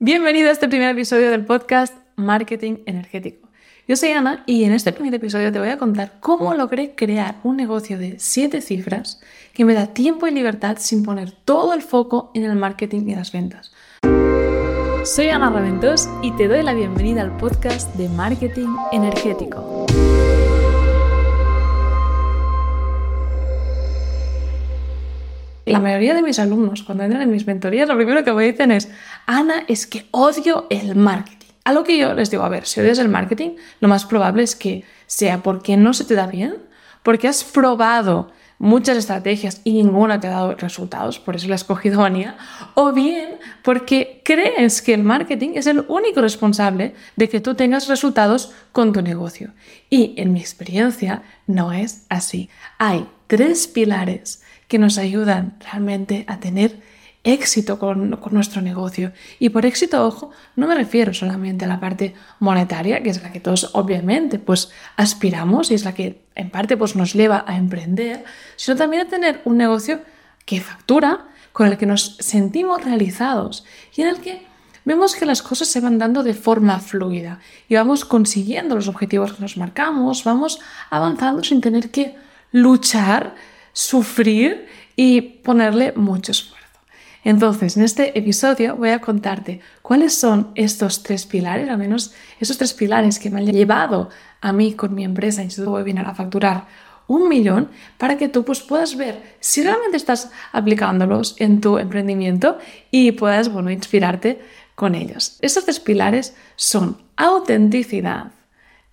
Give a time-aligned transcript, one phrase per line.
[0.00, 3.48] Bienvenido a este primer episodio del podcast Marketing Energético.
[3.88, 7.40] Yo soy Ana y en este primer episodio te voy a contar cómo logré crear
[7.42, 9.20] un negocio de 7 cifras
[9.52, 13.16] que me da tiempo y libertad sin poner todo el foco en el marketing y
[13.16, 13.72] las ventas.
[15.04, 19.84] Soy Ana Raventós y te doy la bienvenida al podcast de Marketing Energético.
[25.72, 28.72] La mayoría de mis alumnos, cuando entran en mis mentorías, lo primero que me dicen
[28.72, 28.88] es,
[29.26, 31.48] Ana, es que odio el marketing.
[31.64, 34.42] A lo que yo les digo, a ver, si odias el marketing, lo más probable
[34.42, 36.56] es que sea porque no se te da bien,
[37.02, 41.64] porque has probado muchas estrategias y ninguna te ha dado resultados, por eso le has
[41.64, 42.36] cogido manía,
[42.74, 47.88] o bien porque crees que el marketing es el único responsable de que tú tengas
[47.88, 49.52] resultados con tu negocio.
[49.90, 52.50] Y en mi experiencia no es así.
[52.78, 56.80] Hay tres pilares que nos ayudan realmente a tener
[57.24, 59.12] éxito con, nuestro negocio.
[59.38, 63.32] Y por éxito, ojo, no me refiero solamente a la parte monetaria, que es la
[63.32, 67.56] que todos obviamente pues aspiramos y es la que en parte pues nos lleva a
[67.56, 68.24] emprender,
[68.56, 70.00] sino también a tener un negocio
[70.44, 73.64] que factura, con el que nos sentimos realizados
[73.96, 74.46] y en el que
[74.84, 79.32] vemos que las cosas se van dando de forma fluida y vamos consiguiendo los objetivos
[79.32, 82.14] que nos marcamos, vamos avanzando sin tener que
[82.52, 83.34] luchar
[83.72, 84.66] sufrir
[84.96, 86.58] y ponerle mucho esfuerzo.
[87.24, 92.56] Entonces, en este episodio voy a contarte cuáles son estos tres pilares, al menos esos
[92.56, 94.08] tres pilares que me han llevado
[94.40, 96.66] a mí con mi empresa Instituto Webinar a facturar
[97.08, 102.58] un millón para que tú pues, puedas ver si realmente estás aplicándolos en tu emprendimiento
[102.90, 104.40] y puedas bueno, inspirarte
[104.74, 105.38] con ellos.
[105.40, 108.30] Estos tres pilares son autenticidad,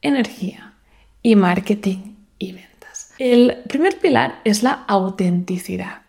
[0.02, 0.74] energía
[1.22, 2.75] y marketing y ventas.
[3.18, 6.02] El primer pilar es la autenticidad.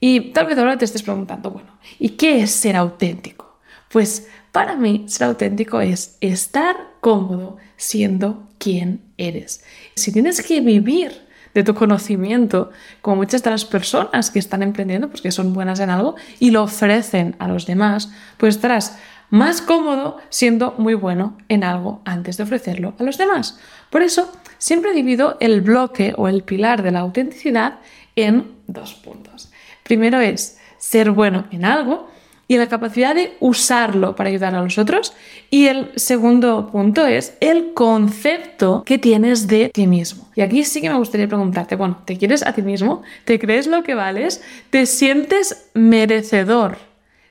[0.00, 3.58] Y tal vez ahora te estés preguntando, bueno, ¿y qué es ser auténtico?
[3.90, 9.64] Pues para mí ser auténtico es estar cómodo siendo quien eres.
[9.94, 12.70] Si tienes que vivir de tu conocimiento,
[13.02, 16.50] como muchas de las personas que están emprendiendo, pues que son buenas en algo y
[16.50, 18.98] lo ofrecen a los demás, pues estarás
[19.30, 23.58] más cómodo siendo muy bueno en algo antes de ofrecerlo a los demás.
[23.88, 24.30] Por eso,
[24.60, 27.80] siempre divido el bloque o el pilar de la autenticidad
[28.14, 29.50] en dos puntos.
[29.82, 32.08] Primero es ser bueno en algo
[32.46, 35.12] y la capacidad de usarlo para ayudar a los otros.
[35.50, 40.28] Y el segundo punto es el concepto que tienes de ti mismo.
[40.34, 43.02] Y aquí sí que me gustaría preguntarte, bueno, ¿te quieres a ti mismo?
[43.24, 44.42] ¿Te crees lo que vales?
[44.70, 46.78] ¿Te sientes merecedor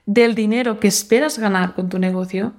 [0.06, 2.54] del dinero que esperas ganar con tu negocio?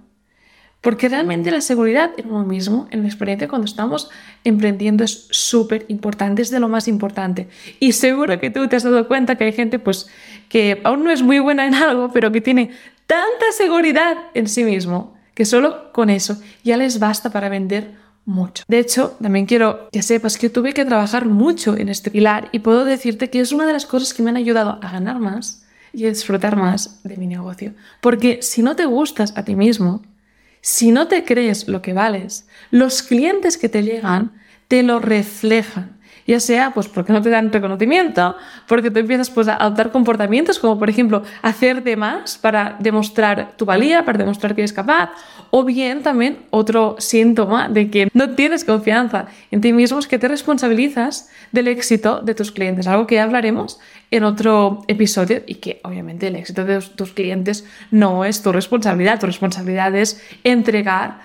[0.80, 4.10] Porque realmente la seguridad en uno mismo, en mi experiencia cuando estamos
[4.44, 7.48] emprendiendo, es súper importante, es de lo más importante.
[7.80, 10.08] Y seguro que tú te has dado cuenta que hay gente pues,
[10.48, 12.70] que aún no es muy buena en algo, pero que tiene
[13.06, 17.94] tanta seguridad en sí mismo que solo con eso ya les basta para vender
[18.26, 18.64] mucho.
[18.68, 22.58] De hecho, también quiero que sepas que tuve que trabajar mucho en este pilar y
[22.58, 25.64] puedo decirte que es una de las cosas que me han ayudado a ganar más
[25.92, 27.72] y disfrutar más de mi negocio.
[28.02, 30.02] Porque si no te gustas a ti mismo,
[30.60, 34.32] si no te crees lo que vales, los clientes que te llegan
[34.68, 35.99] te lo reflejan
[36.30, 38.36] ya sea pues porque no te dan reconocimiento,
[38.68, 43.54] porque tú empiezas pues a adoptar comportamientos como por ejemplo hacer de más para demostrar
[43.56, 45.10] tu valía, para demostrar que eres capaz,
[45.50, 50.20] o bien también otro síntoma de que no tienes confianza en ti mismo es que
[50.20, 53.80] te responsabilizas del éxito de tus clientes, algo que ya hablaremos
[54.12, 59.18] en otro episodio y que obviamente el éxito de tus clientes no es tu responsabilidad,
[59.18, 61.18] tu responsabilidad es entregar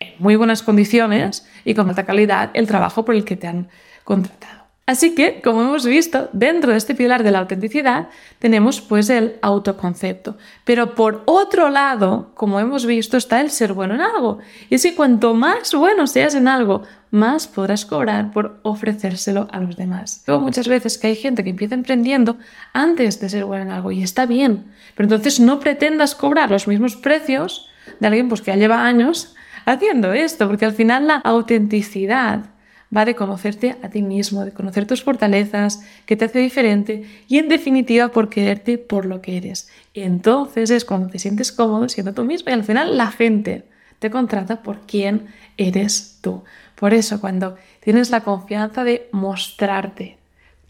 [0.00, 3.68] en muy buenas condiciones y con alta calidad el trabajo por el que te han
[4.04, 4.64] contratado.
[4.86, 9.36] Así que, como hemos visto, dentro de este pilar de la autenticidad tenemos pues el
[9.40, 10.36] autoconcepto.
[10.64, 14.40] Pero por otro lado, como hemos visto, está el ser bueno en algo.
[14.68, 19.60] Y es que cuanto más bueno seas en algo, más podrás cobrar por ofrecérselo a
[19.60, 20.22] los demás.
[20.26, 22.36] Veo muchas veces que hay gente que empieza emprendiendo
[22.74, 24.66] antes de ser bueno en algo y está bien.
[24.94, 27.70] Pero entonces no pretendas cobrar los mismos precios
[28.00, 29.34] de alguien pues, que ya lleva años
[29.64, 32.50] haciendo esto, porque al final la autenticidad
[32.94, 37.38] va de conocerte a ti mismo, de conocer tus fortalezas, qué te hace diferente y
[37.38, 39.68] en definitiva por quererte por lo que eres.
[39.94, 43.64] entonces es cuando te sientes cómodo siendo tú mismo y al final la gente
[43.98, 45.26] te contrata por quién
[45.56, 46.44] eres tú.
[46.74, 50.18] Por eso cuando tienes la confianza de mostrarte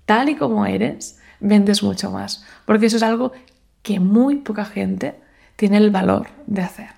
[0.05, 3.33] tal y como eres, vendes mucho más, porque eso es algo
[3.83, 5.15] que muy poca gente
[5.57, 6.94] tiene el valor de hacer.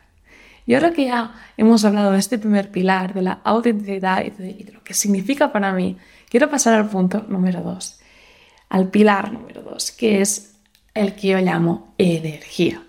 [0.67, 4.73] Y ahora que ya hemos hablado de este primer pilar, de la autenticidad y de,
[4.73, 5.97] lo que significa para mí,
[6.29, 8.01] quiero pasar al punto número dos,
[8.69, 10.55] al pilar número dos, que es
[10.93, 12.83] el que yo llamo energía.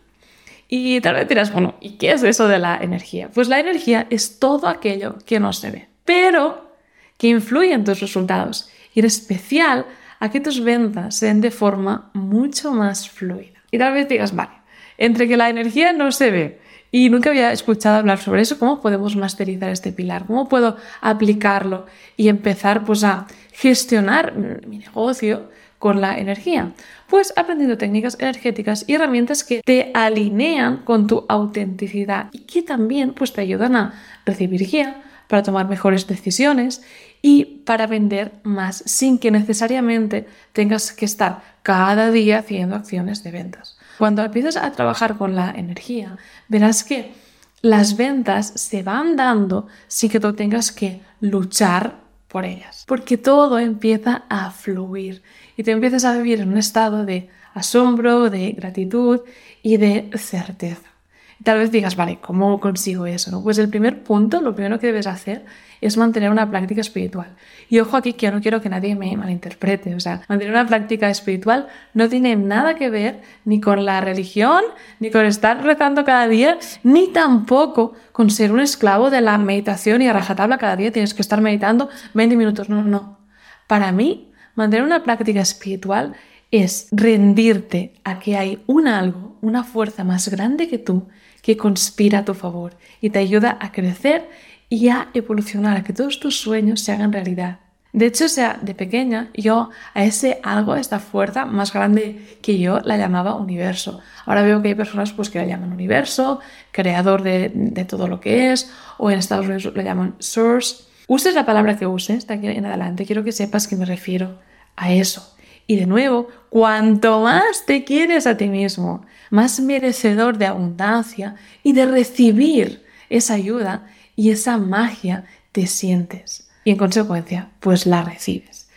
[0.68, 3.30] Y tal vez dirás, bueno, ¿y qué es eso de la energía?
[3.32, 6.72] Pues la energía es todo aquello que no se ve, pero
[7.18, 9.86] que influye en tus resultados y en especial
[10.20, 13.60] a que tus ventas sean de forma mucho más fluida.
[13.70, 14.52] Y tal vez digas, vale,
[14.98, 18.82] entre que la energía no se ve y nunca había escuchado hablar sobre eso, ¿cómo
[18.82, 20.26] podemos masterizar este pilar?
[20.26, 21.86] ¿Cómo puedo aplicarlo
[22.16, 25.50] y empezar pues a gestionar mi negocio
[25.80, 26.72] con la energía?
[27.10, 33.14] Pues aprendiendo técnicas energéticas y herramientas que te alinean con tu autenticidad y que también
[33.14, 33.94] pues te ayudan a
[34.26, 36.82] recibir guía para tomar mejores decisiones
[37.22, 43.32] y para vender más sin que necesariamente tengas que estar cada día haciendo acciones de
[43.32, 43.77] ventas.
[43.98, 46.18] Cuando empiezas a trabajar con la energía,
[46.48, 47.14] verás que
[47.62, 53.58] las ventas se van dando sin que tú tengas que luchar por ellas, porque todo
[53.58, 55.24] empieza a fluir
[55.56, 59.22] y te empiezas a vivir en un estado de asombro, de gratitud
[59.64, 60.97] y de certeza.
[61.44, 63.30] Tal vez digas, vale, ¿cómo consigo eso?
[63.30, 63.44] No?
[63.44, 65.46] Pues el primer punto, lo primero que debes hacer
[65.82, 67.36] es mantener una práctica espiritual.
[67.70, 69.94] Y ojo aquí que yo no quiero que nadie me malinterprete.
[69.94, 74.64] O sea, mantener una práctica espiritual no tiene nada que ver ni con la religión,
[75.00, 80.02] ni con estar rezando cada día, ni tampoco con ser un esclavo de la meditación
[80.02, 82.70] y a rajatabla cada día tienes que estar meditando 20 minutos.
[82.70, 83.20] No, no.
[83.68, 86.14] Para mí, mantener una práctica espiritual
[86.50, 91.08] es rendirte a que hay un algo, una fuerza más grande que tú
[91.48, 94.30] que conspira a tu favor y te ayuda a crecer
[94.68, 97.60] y a evolucionar, a que todos tus sueños se hagan realidad.
[97.94, 102.60] De hecho, sea, de pequeña, yo a ese algo, a esta fuerza más grande que
[102.60, 104.02] yo, la llamaba universo.
[104.26, 106.42] Ahora veo que hay personas pues, que la llaman universo,
[106.74, 110.84] creador de, de todo lo que es, o en Estados Unidos lo llaman source.
[111.08, 114.38] Uses la palabra que uses de aquí en adelante, quiero que sepas que me refiero
[114.76, 115.37] a eso.
[115.68, 121.74] Y de nuevo, cuanto más te quieres a ti mismo, más merecedor de abundancia y
[121.74, 126.50] de recibir esa ayuda y esa magia te sientes.
[126.64, 128.68] Y en consecuencia, pues la recibes.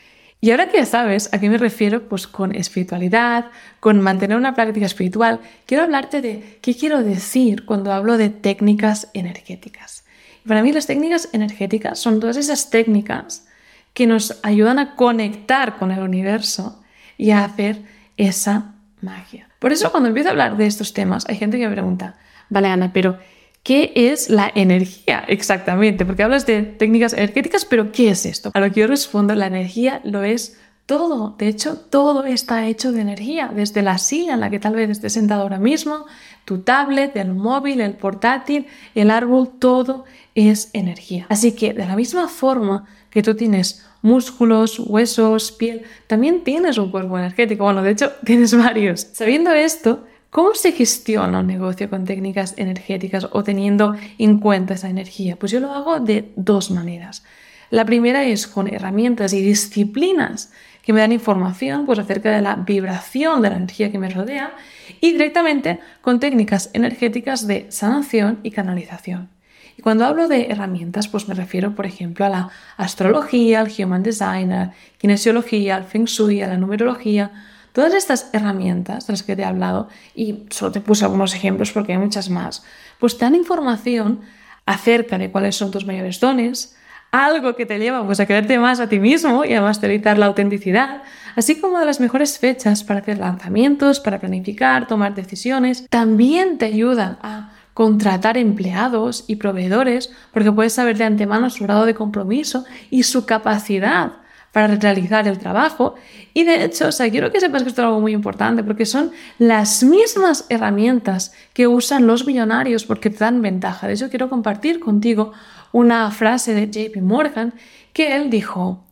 [0.40, 3.46] Y ahora que ya sabes a qué me refiero, pues con espiritualidad,
[3.78, 9.08] con mantener una práctica espiritual, quiero hablarte de qué quiero decir cuando hablo de técnicas
[9.12, 10.04] energéticas.
[10.46, 13.46] para mí las técnicas energéticas son todas esas técnicas
[13.92, 16.79] que nos ayudan a conectar con el universo
[17.20, 17.82] y a hacer
[18.16, 18.72] esa
[19.02, 19.46] magia.
[19.58, 22.16] Por eso cuando empiezo a hablar de estos temas, hay gente que me pregunta,
[22.48, 23.18] vale Ana, pero
[23.62, 26.06] ¿qué es la energía exactamente?
[26.06, 28.50] Porque hablas de técnicas energéticas, pero ¿qué es esto?
[28.54, 30.58] A lo que yo respondo, la energía lo es
[30.90, 31.36] todo.
[31.38, 34.90] De hecho, todo está hecho de energía, desde la silla en la que tal vez
[34.90, 36.04] estés sentado ahora mismo,
[36.44, 38.66] tu tablet, el móvil, el portátil,
[38.96, 40.04] el árbol, todo
[40.34, 41.26] es energía.
[41.28, 46.90] Así que de la misma forma que tú tienes músculos, huesos, piel, también tienes un
[46.90, 47.62] cuerpo energético.
[47.62, 49.06] Bueno, de hecho, tienes varios.
[49.12, 54.88] Sabiendo esto, ¿cómo se gestiona un negocio con técnicas energéticas o teniendo en cuenta esa
[54.88, 55.36] energía?
[55.36, 57.22] Pues yo lo hago de dos maneras.
[57.70, 60.50] La primera es con herramientas y disciplinas
[60.82, 64.54] que me dan información pues, acerca de la vibración de la energía que me rodea
[65.00, 69.28] y directamente con técnicas energéticas de sanación y canalización.
[69.76, 74.02] Y cuando hablo de herramientas, pues me refiero, por ejemplo, a la astrología, al human
[74.02, 77.30] design, a la kinesiología, al feng shui, a la numerología.
[77.72, 81.72] Todas estas herramientas de las que te he hablado, y solo te puse algunos ejemplos
[81.72, 82.64] porque hay muchas más,
[82.98, 84.20] pues te dan información
[84.66, 86.76] acerca de cuáles son tus mayores dones,
[87.12, 90.26] algo que te lleva pues, a quererte más a ti mismo y a masterizar la
[90.26, 91.02] autenticidad,
[91.36, 95.86] así como de las mejores fechas para hacer lanzamientos, para planificar, tomar decisiones.
[95.88, 101.86] También te ayuda a contratar empleados y proveedores porque puedes saber de antemano su grado
[101.86, 104.19] de compromiso y su capacidad
[104.52, 105.94] para realizar el trabajo.
[106.34, 109.82] Y de hecho, quiero que sepas que esto es algo muy importante porque son las
[109.82, 113.86] mismas herramientas que usan los millonarios porque te dan ventaja.
[113.86, 115.32] De hecho, quiero compartir contigo
[115.72, 117.54] una frase de JP Morgan
[117.92, 118.84] que él dijo,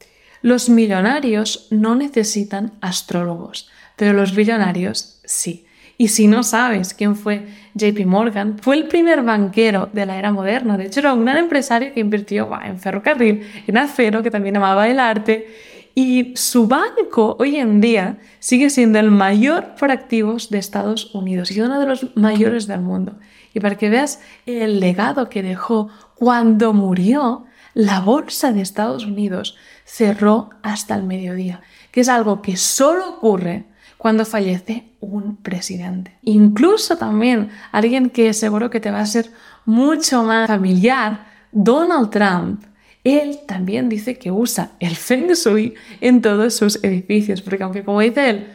[0.43, 5.65] los millonarios no necesitan astrólogos, pero los billonarios sí.
[6.01, 10.33] Y si no sabes quién fue JP Morgan, fue el primer banquero de la era
[10.33, 10.79] moderna.
[10.79, 14.87] De hecho, era un gran empresario que invirtió en ferrocarril, en acero, que también amaba
[14.87, 15.49] el arte.
[15.97, 21.51] Y su banco hoy en día sigue siendo el mayor por activos de Estados Unidos
[21.51, 23.19] y uno de los mayores del mundo.
[23.53, 29.57] Y para que veas el legado que dejó cuando murió, la bolsa de Estados Unidos
[29.85, 33.65] cerró hasta el mediodía, que es algo que solo ocurre
[33.99, 36.17] cuando fallece un presidente.
[36.23, 39.31] Incluso también alguien que seguro que te va a ser
[39.67, 42.65] mucho más familiar, Donald Trump,
[43.05, 48.01] él también dice que usa el Feng Shui en todos sus edificios, porque aunque como
[48.01, 48.53] dice él,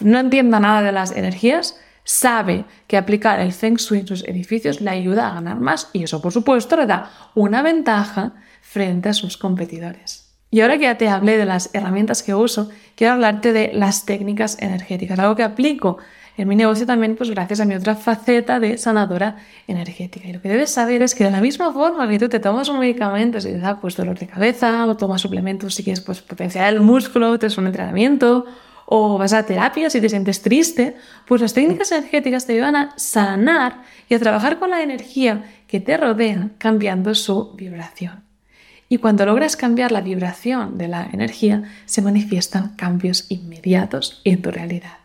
[0.00, 4.80] no entienda nada de las energías, sabe que aplicar el Feng Shui en sus edificios
[4.80, 9.14] le ayuda a ganar más y eso por supuesto le da una ventaja frente a
[9.14, 10.25] sus competidores.
[10.50, 14.06] Y ahora que ya te hablé de las herramientas que uso, quiero hablarte de las
[14.06, 15.98] técnicas energéticas, algo que aplico
[16.36, 19.36] en mi negocio también, pues gracias a mi otra faceta de sanadora
[19.66, 20.28] energética.
[20.28, 22.68] Y lo que debes saber es que de la misma forma que tú te tomas
[22.68, 26.20] un medicamento, si te da pues dolor de cabeza, o tomas suplementos si quieres pues
[26.20, 28.44] potenciar el músculo, te un entrenamiento,
[28.84, 32.94] o vas a terapia si te sientes triste, pues las técnicas energéticas te ayudan a
[32.96, 38.25] sanar y a trabajar con la energía que te rodea cambiando su vibración.
[38.88, 44.50] Y cuando logras cambiar la vibración de la energía, se manifiestan cambios inmediatos en tu
[44.50, 44.98] realidad.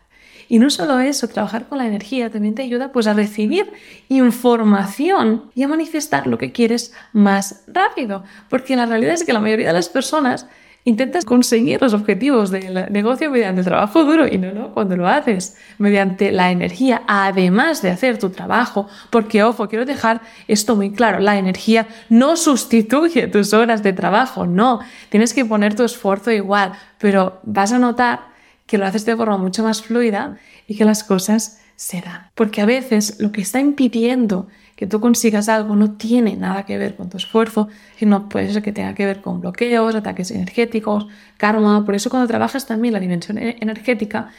[0.48, 3.72] Y no solo eso, trabajar con la energía también te ayuda pues a recibir
[4.08, 9.40] información y a manifestar lo que quieres más rápido, porque la realidad es que la
[9.40, 10.46] mayoría de las personas
[10.84, 15.56] Intentas conseguir los objetivos del negocio mediante trabajo duro y no, no, cuando lo haces
[15.78, 21.20] mediante la energía, además de hacer tu trabajo, porque ojo, quiero dejar esto muy claro,
[21.20, 26.72] la energía no sustituye tus horas de trabajo, no, tienes que poner tu esfuerzo igual,
[26.98, 28.32] pero vas a notar
[28.66, 30.36] que lo haces de forma mucho más fluida
[30.66, 32.30] y que las cosas se dan.
[32.34, 34.48] Porque a veces lo que está impidiendo
[34.82, 37.68] que tú consigas algo no tiene nada que ver con tu esfuerzo,
[38.00, 41.84] sino puede ser que tenga que ver con bloqueos, ataques energéticos, karma.
[41.84, 44.30] Por eso cuando trabajas también la dimensión e-, energética,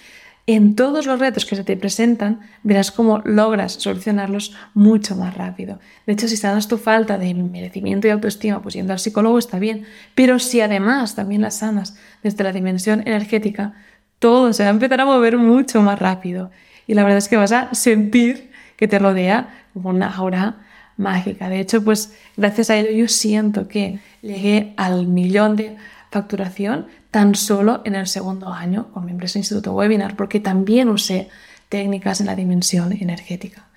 [0.46, 5.80] en todos los retos que se te presentan, verás cómo logras solucionarlos mucho más rápido.
[6.06, 9.60] De hecho, si sanas tu falta de merecimiento y autoestima, pues yendo al psicólogo está
[9.60, 13.76] bien, pero si además también la sanas desde la dimensión energética,
[14.20, 16.52] todo se va a empezar a mover mucho más rápido.
[16.86, 20.58] Y la verdad es que vas a sentir que te rodea una aura
[20.98, 21.50] mágica.
[21.50, 25.75] De hecho, pues gracias a ello yo siento que llegué al millón de
[26.12, 31.30] facturación tan solo en el segundo año con mi empresa Instituto Webinar, porque también usé
[31.70, 33.68] técnicas en la dimensión energética.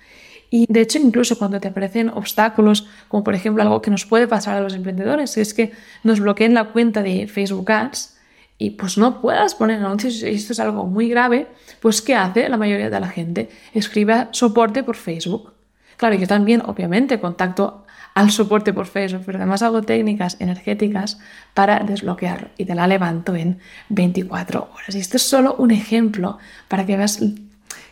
[0.49, 4.27] Y de hecho, incluso cuando te aparecen obstáculos, como por ejemplo algo que nos puede
[4.27, 5.71] pasar a los emprendedores, es que
[6.03, 8.17] nos bloqueen la cuenta de Facebook Ads
[8.57, 11.47] y pues no puedas poner anuncios esto es algo muy grave,
[11.81, 13.49] pues ¿qué hace la mayoría de la gente?
[13.73, 15.56] Escribe soporte por Facebook.
[15.97, 21.19] Claro, yo también, obviamente, contacto al soporte por Facebook, pero además hago técnicas energéticas
[21.53, 24.95] para desbloquearlo y te la levanto en 24 horas.
[24.95, 27.19] Y esto es solo un ejemplo para que veas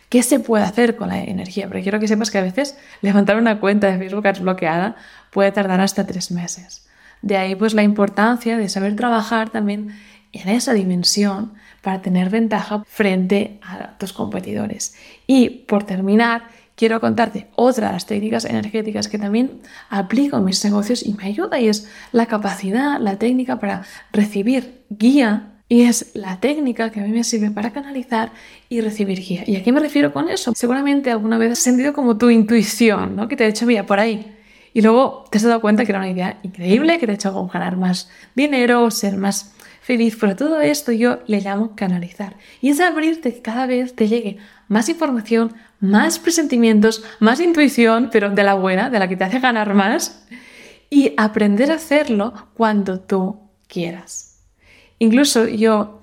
[0.08, 3.36] qué se puede hacer con la energía, porque quiero que sepas que a veces levantar
[3.36, 4.96] una cuenta de Facebook desbloqueada
[5.30, 6.88] puede tardar hasta tres meses.
[7.22, 9.96] De ahí pues la importancia de saber trabajar también
[10.32, 14.96] en esa dimensión para tener ventaja frente a tus competidores.
[15.26, 20.64] Y por terminar, quiero contarte otra de las técnicas energéticas que también aplico en mis
[20.64, 26.12] negocios y me ayuda y es la capacidad, la técnica para recibir guía y es
[26.14, 28.30] la técnica que a mí me sirve para canalizar
[28.68, 29.42] y recibir guía.
[29.46, 30.52] ¿Y a qué me refiero con eso?
[30.54, 33.26] Seguramente alguna vez has sentido como tu intuición, ¿no?
[33.26, 34.32] Que te ha dicho, mira, por ahí.
[34.72, 37.46] Y luego te has dado cuenta que era una idea increíble, que te ha hecho
[37.48, 39.56] ganar más dinero, ser más
[39.86, 42.36] feliz, pero todo esto yo le llamo canalizar.
[42.60, 44.36] Y es abrirte que cada vez te llegue
[44.68, 49.40] más información, más presentimientos, más intuición, pero de la buena, de la que te hace
[49.40, 50.24] ganar más,
[50.90, 54.40] y aprender a hacerlo cuando tú quieras.
[54.98, 56.00] Incluso yo,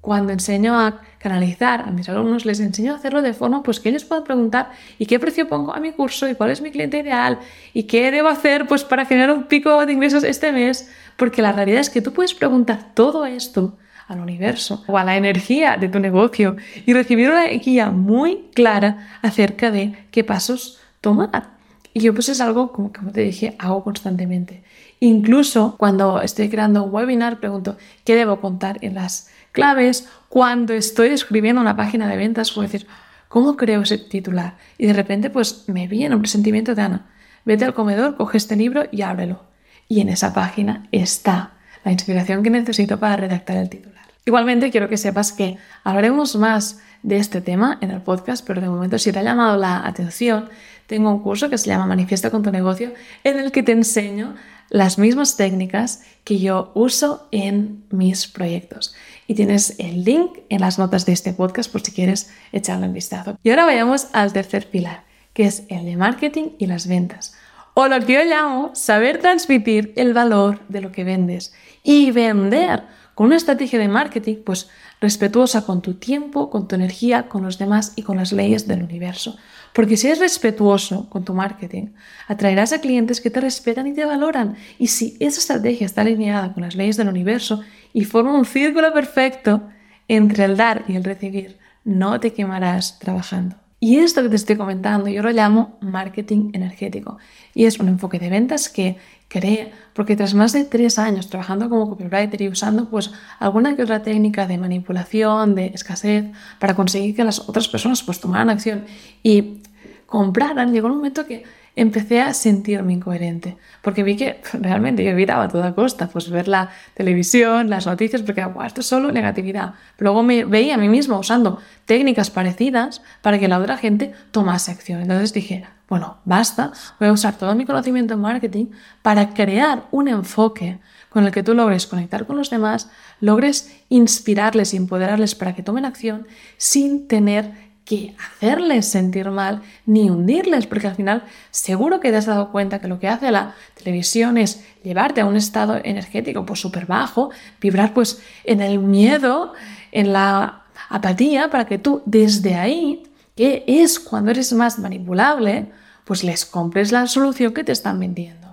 [0.00, 3.88] cuando enseño a canalizar a mis alumnos, les enseño a hacerlo de forma pues que
[3.88, 6.28] ellos puedan preguntar ¿y qué precio pongo a mi curso?
[6.28, 7.38] ¿y cuál es mi cliente ideal?
[7.72, 10.90] ¿y qué debo hacer pues para generar un pico de ingresos este mes?
[11.16, 15.16] Porque la realidad es que tú puedes preguntar todo esto al universo o a la
[15.16, 16.56] energía de tu negocio
[16.86, 21.54] y recibir una guía muy clara acerca de qué pasos tomar.
[21.92, 24.64] Y yo pues es algo, como, como te dije, hago constantemente.
[25.00, 30.08] Incluso cuando estoy creando un webinar, pregunto qué debo contar en las claves.
[30.28, 32.86] Cuando estoy escribiendo una página de ventas, puedo decir,
[33.28, 34.56] ¿cómo creo ese titular?
[34.76, 37.06] Y de repente pues me viene un presentimiento de Ana.
[37.44, 39.44] Vete al comedor, coge este libro y ábrelo.
[39.88, 41.52] Y en esa página está
[41.84, 44.04] la inspiración que necesito para redactar el titular.
[44.26, 48.68] Igualmente quiero que sepas que hablaremos más de este tema en el podcast, pero de
[48.68, 50.48] momento si te ha llamado la atención,
[50.86, 54.34] tengo un curso que se llama Manifiesta con tu negocio, en el que te enseño
[54.70, 58.94] las mismas técnicas que yo uso en mis proyectos.
[59.26, 62.94] Y tienes el link en las notas de este podcast por si quieres echarle un
[62.94, 63.38] vistazo.
[63.42, 67.34] Y ahora vayamos al tercer pilar, que es el de marketing y las ventas.
[67.74, 71.52] O lo que yo llamo saber transmitir el valor de lo que vendes
[71.84, 72.82] y vender
[73.14, 74.68] con una estrategia de marketing pues
[75.00, 78.82] respetuosa con tu tiempo, con tu energía, con los demás y con las leyes del
[78.82, 79.36] universo.
[79.72, 81.88] Porque si eres respetuoso con tu marketing,
[82.26, 84.56] atraerás a clientes que te respetan y te valoran.
[84.78, 87.60] Y si esa estrategia está alineada con las leyes del universo
[87.92, 89.68] y forma un círculo perfecto
[90.08, 93.63] entre el dar y el recibir, no te quemarás trabajando.
[93.84, 97.18] Y esto que te estoy comentando yo lo llamo marketing energético.
[97.52, 98.96] Y es un enfoque de ventas que
[99.28, 103.82] creé porque tras más de tres años trabajando como copywriter y usando pues alguna que
[103.82, 106.24] otra técnica de manipulación, de escasez,
[106.58, 108.86] para conseguir que las otras personas pues tomaran acción
[109.22, 109.60] y
[110.06, 111.44] compraran, llegó un momento que
[111.76, 116.46] empecé a sentirme incoherente, porque vi que realmente yo evitaba a toda costa pues ver
[116.46, 119.74] la televisión, las noticias, porque esto es solo negatividad.
[119.98, 124.70] luego me veía a mí mismo usando técnicas parecidas para que la otra gente tomase
[124.70, 125.02] acción.
[125.02, 128.66] Entonces dije, bueno, basta, voy a usar todo mi conocimiento en marketing
[129.02, 130.78] para crear un enfoque
[131.08, 132.88] con el que tú logres conectar con los demás,
[133.20, 136.26] logres inspirarles y empoderarles para que tomen acción
[136.56, 142.26] sin tener que hacerles sentir mal ni hundirles, porque al final seguro que te has
[142.26, 146.60] dado cuenta que lo que hace la televisión es llevarte a un estado energético pues
[146.60, 149.52] súper bajo, vibrar pues en el miedo,
[149.92, 153.02] en la apatía, para que tú desde ahí,
[153.36, 155.66] que es cuando eres más manipulable,
[156.04, 158.43] pues les compres la solución que te están vendiendo.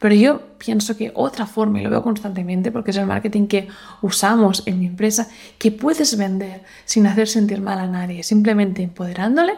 [0.00, 3.68] Pero yo pienso que otra forma, y lo veo constantemente porque es el marketing que
[4.00, 5.28] usamos en mi empresa,
[5.58, 9.52] que puedes vender sin hacer sentir mal a nadie, simplemente empoderándole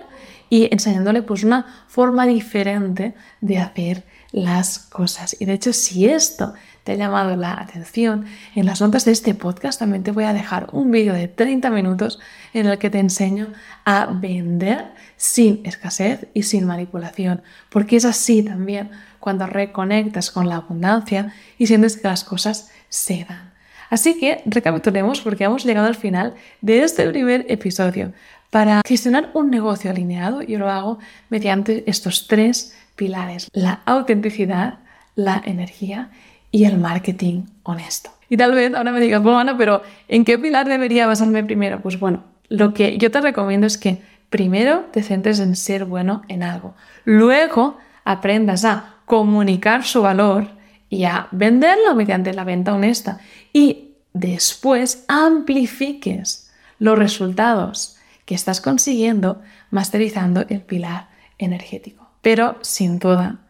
[0.51, 5.37] y enseñándole pues una forma diferente de hacer las cosas.
[5.39, 9.35] Y de hecho, si esto te ha llamado la atención, en las notas de este
[9.35, 12.19] podcast también te voy a dejar un vídeo de 30 minutos
[12.53, 13.49] en el que te enseño
[13.85, 20.57] a vender sin escasez y sin manipulación, porque es así también cuando reconectas con la
[20.57, 23.53] abundancia y sientes que las cosas se dan.
[23.89, 28.13] Así que recapitulemos porque hemos llegado al final de este primer episodio.
[28.51, 30.99] Para gestionar un negocio alineado, yo lo hago
[31.31, 34.79] mediante estos tres pilares, la autenticidad,
[35.15, 36.11] la energía
[36.53, 38.11] y el marketing honesto.
[38.29, 41.81] Y tal vez ahora me digas, bueno, Ana, pero ¿en qué pilar debería basarme primero?
[41.81, 46.23] Pues bueno, lo que yo te recomiendo es que primero te centres en ser bueno
[46.29, 46.75] en algo.
[47.05, 50.49] Luego aprendas a comunicar su valor
[50.89, 53.19] y a venderlo mediante la venta honesta.
[53.53, 62.09] Y después amplifiques los resultados que estás consiguiendo masterizando el pilar energético.
[62.21, 63.41] Pero sin duda,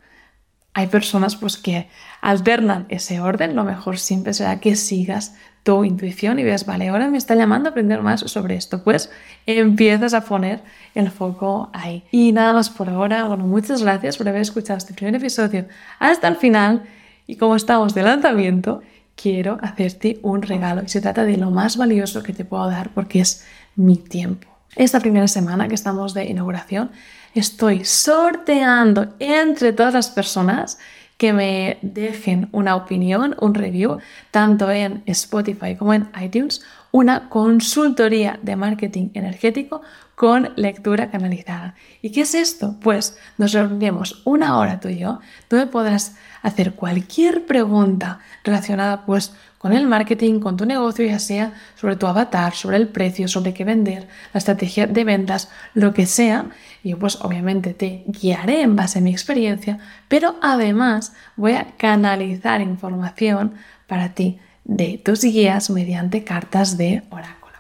[0.75, 1.89] hay personas pues, que
[2.21, 3.55] alternan ese orden.
[3.55, 7.69] Lo mejor siempre será que sigas tu intuición y ves, vale, ahora me está llamando
[7.69, 8.83] a aprender más sobre esto.
[8.83, 9.11] Pues
[9.47, 10.63] empiezas a poner
[10.95, 12.05] el foco ahí.
[12.11, 13.25] Y nada más por ahora.
[13.25, 15.67] Bueno, muchas gracias por haber escuchado este primer episodio
[15.99, 16.83] hasta el final.
[17.27, 18.83] Y como estamos de lanzamiento,
[19.15, 20.83] quiero hacerte un regalo.
[20.83, 23.45] Y se trata de lo más valioso que te puedo dar porque es
[23.77, 24.52] mi tiempo.
[24.75, 26.91] Esta primera semana que estamos de inauguración,
[27.35, 30.79] estoy sorteando entre todas las personas
[31.19, 33.99] que me dejen una opinión, un review,
[34.31, 39.83] tanto en Spotify como en iTunes, una consultoría de marketing energético
[40.15, 41.75] con lectura canalizada.
[42.01, 42.77] ¿Y qué es esto?
[42.81, 49.33] Pues nos reuniremos una hora tú y yo, donde podrás hacer cualquier pregunta relacionada pues
[49.63, 53.55] con el marketing, con tu negocio, ya sea sobre tu avatar, sobre el precio, sobre
[53.55, 56.47] qué vender, la estrategia de ventas, lo que sea.
[56.83, 62.61] Yo pues obviamente te guiaré en base a mi experiencia, pero además voy a canalizar
[62.61, 63.55] información
[63.87, 67.57] para ti de tus guías mediante cartas de oráculo.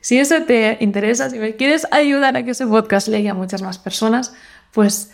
[0.00, 3.60] Si eso te interesa, si me quieres ayudar a que ese podcast llegue a muchas
[3.60, 4.34] más personas,
[4.72, 5.10] pues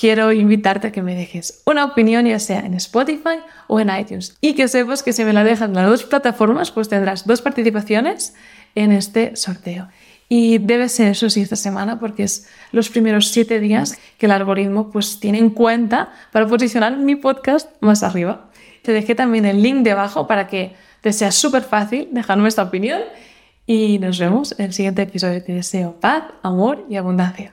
[0.00, 4.34] quiero invitarte a que me dejes una opinión, ya sea en Spotify o en iTunes.
[4.40, 7.42] Y que sepas que si me la dejas en las dos plataformas, pues tendrás dos
[7.42, 8.34] participaciones
[8.74, 9.88] en este sorteo.
[10.28, 14.32] Y debe ser eso sí esta semana porque es los primeros siete días que el
[14.32, 18.48] algoritmo pues tiene en cuenta para posicionar mi podcast más arriba.
[18.82, 22.62] Te dejé también el link de abajo para que te sea súper fácil dejarme esta
[22.62, 23.00] opinión
[23.66, 25.42] y nos vemos en el siguiente episodio.
[25.42, 27.48] Te deseo paz, amor y abundancia.